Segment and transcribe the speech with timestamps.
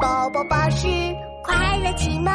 [0.00, 0.86] 宝宝巴士
[1.44, 2.32] 快乐启蒙。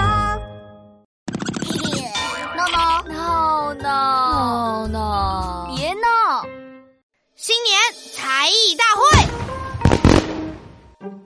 [2.55, 6.45] 闹闹闹闹闹闹，别闹！
[7.35, 7.81] 新年
[8.13, 9.01] 才艺大会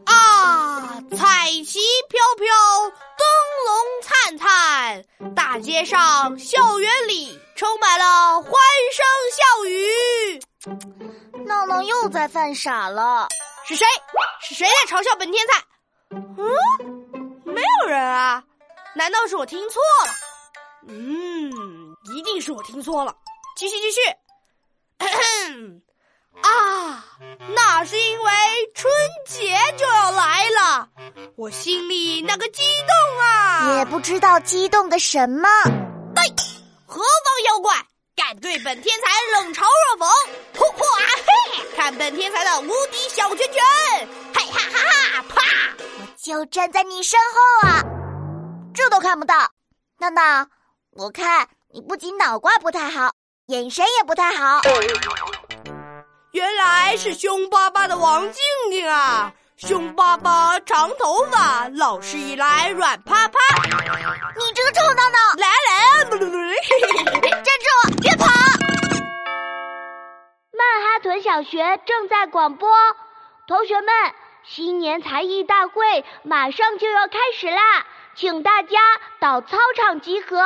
[0.05, 1.01] 啊！
[1.17, 2.47] 彩旗飘飘，
[3.17, 3.25] 灯
[3.67, 3.69] 笼
[4.01, 5.03] 灿灿，
[5.35, 8.51] 大街上、校园里充满了欢
[8.93, 9.05] 声
[9.35, 10.41] 笑语。
[11.45, 13.27] 闹闹又在犯傻了。
[13.67, 13.85] 是谁？
[14.41, 15.63] 是谁在嘲笑本天才？
[16.11, 16.23] 嗯，
[17.45, 18.43] 没有人啊。
[18.93, 20.13] 难道是我听错了？
[20.87, 21.51] 嗯，
[22.13, 23.15] 一定是我听错了。
[23.55, 24.01] 继续，继续。
[26.41, 27.05] 啊，
[27.55, 28.31] 那是因为
[28.73, 28.91] 春
[29.27, 30.89] 节就要来了，
[31.35, 33.77] 我心里那个激动啊！
[33.77, 35.47] 也不知道激动个什么。
[36.15, 36.23] 对，
[36.85, 37.75] 何方妖怪
[38.15, 40.07] 敢对本天才冷嘲热讽？
[40.57, 41.65] 呼呼啊嘿！
[41.75, 43.60] 看本天才的无敌小拳拳！
[46.31, 47.83] 就站在你身后啊，
[48.73, 49.35] 这都看不到。
[49.99, 50.47] 闹闹，
[50.91, 53.11] 我看你不仅脑瓜不太好，
[53.47, 54.61] 眼神也不太好。
[56.31, 59.33] 原来是凶巴巴的王静静啊！
[59.57, 63.37] 凶巴巴，长头发，老师一来软趴趴。
[63.65, 65.17] 你这个臭闹闹！
[65.37, 66.17] 来来，站
[67.43, 68.25] 住，别跑！
[70.53, 72.69] 曼哈顿小学正在广播，
[73.49, 73.93] 同学们，
[74.43, 78.79] 新年才艺大会马上就要开始啦，请大家
[79.19, 80.37] 到操场集合。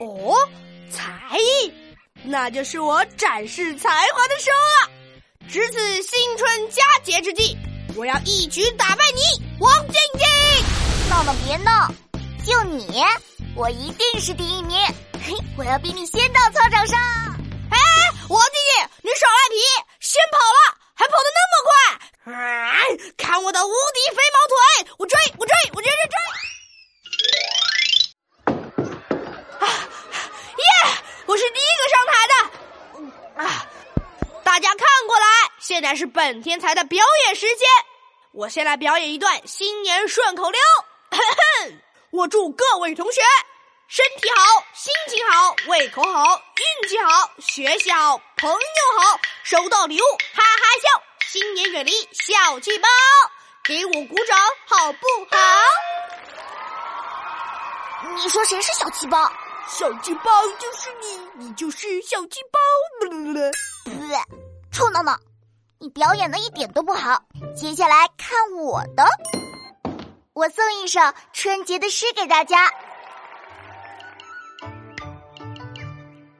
[0.00, 0.36] 哦，
[0.90, 1.72] 才艺。
[2.24, 4.90] 那就是我展示才华的时候了！
[5.48, 7.56] 值此新春佳节之际，
[7.96, 11.10] 我要一举打败你，王晶晶！
[11.10, 11.88] 闹闹别闹，
[12.44, 13.02] 就你，
[13.54, 14.76] 我一定是第一名！
[15.24, 16.93] 嘿，我要比你先到操场上！
[35.66, 37.66] 现在是本天才的表演时间。
[38.32, 40.60] 我先来表演一段新年顺口溜。
[42.12, 43.22] 我祝各位同学
[43.88, 46.42] 身体好、心情好、胃口好、
[46.82, 48.58] 运气好、学习好、朋友
[49.00, 50.04] 好、收到礼物
[50.34, 52.86] 哈哈笑，新年远离小气包。
[53.62, 55.38] 给我鼓掌好不好？
[58.16, 59.32] 你说谁是小气包？
[59.66, 62.60] 小气包就是你，你就是小气包。
[64.70, 65.18] 臭闹闹，
[65.84, 67.22] 你表演的一点都不好。
[67.54, 69.04] 接下来看我的，
[70.32, 70.98] 我送一首
[71.34, 72.72] 春节的诗给大家：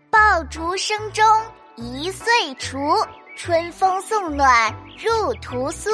[0.09, 1.23] 爆竹声中
[1.77, 2.79] 一岁除，
[3.37, 5.91] 春风送暖入屠苏，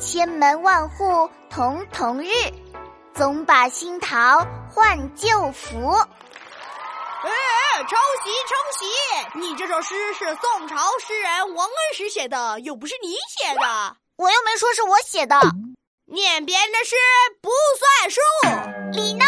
[0.00, 2.52] 千门万户曈曈日，
[3.14, 5.94] 总把新桃换旧符。
[7.20, 8.86] 哎哎，抄袭抄袭！
[9.40, 13.96] 你这首诗是宋朝诗人王安石写的，又不是你写的。
[14.16, 15.34] 我又没说是我写的。
[16.06, 16.94] 念别人的诗
[17.42, 18.20] 不算数。
[18.92, 19.26] 李闹。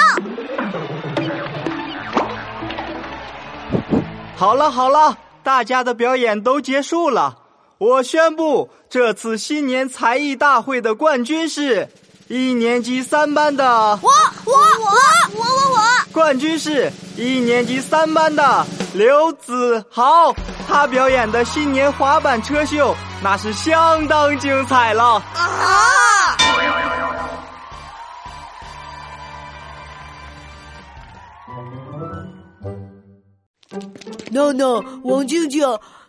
[4.36, 7.38] 好了好了，大家的表演都结束了。
[7.78, 11.88] 我宣布，这次新年才艺大会的冠军是
[12.30, 13.64] 一年级三班的。
[13.64, 14.08] 我
[14.44, 14.86] 我我
[15.34, 15.80] 我我我。
[16.12, 18.64] 冠军是一年级三班的
[18.94, 20.32] 刘子豪，
[20.68, 26.36] 他表演的新年滑板车秀那是相当精彩了啊！
[34.30, 35.66] 闹闹，王静静，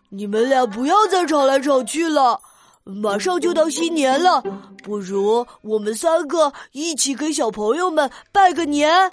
[0.09, 2.39] 你们俩不要再吵来吵去了，
[2.84, 4.42] 马上就到新年了，
[4.84, 9.12] 不如我们三个一起给小朋友们拜个年。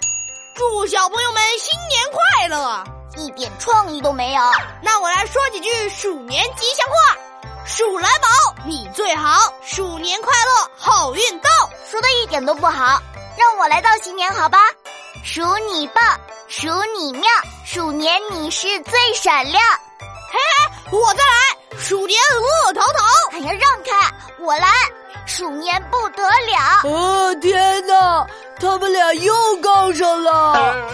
[0.55, 2.83] 祝小朋友们新年快乐！
[3.17, 4.41] 一点创意都没有。
[4.81, 7.17] 那我来说几句鼠年吉祥话：
[7.65, 8.27] 鼠来宝，
[8.65, 11.49] 你最好；鼠年快乐，好运到。
[11.89, 13.01] 说的一点都不好，
[13.37, 14.57] 让我来道新年好吧？
[15.23, 15.41] 鼠
[15.71, 16.03] 你棒，
[16.47, 16.67] 鼠
[16.97, 17.23] 你妙，
[17.65, 19.61] 鼠年你是最闪亮。
[19.99, 20.37] 嘿
[20.91, 22.19] 嘿，我再来，鼠年
[22.67, 23.05] 恶淘淘。
[23.31, 24.67] 哎呀，让开，我来。
[25.25, 26.89] 鼠年不得了！
[26.89, 28.27] 哦天哪，
[28.59, 30.89] 他们俩又杠上了。